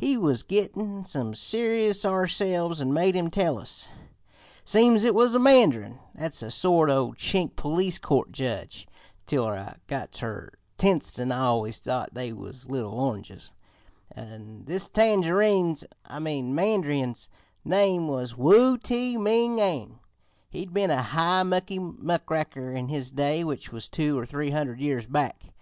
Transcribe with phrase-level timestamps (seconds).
[0.00, 3.88] We was gittin' some serious ourselves an' made him tell us.
[4.64, 8.88] "Seems it was a mandarin that's a sort o' Chink police court judge
[9.26, 13.52] (till I got ter Tientsin I always thought they was little oranges),
[14.12, 17.28] an' this tangerine's I mean mandarin's
[17.62, 19.98] name was Wu Ti Ming, an'
[20.48, 24.80] he'd been a high mucky muckraker in his day, which was two or three hundred
[24.80, 25.52] years back.